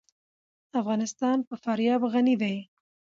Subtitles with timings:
[0.79, 2.57] افغانستان په فاریاب غني دی.